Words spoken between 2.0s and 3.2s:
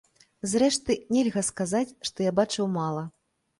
што я бачыў мала.